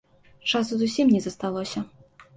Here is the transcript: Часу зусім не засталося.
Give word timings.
Часу 0.53 0.79
зусім 0.79 1.07
не 1.17 1.23
засталося. 1.27 1.83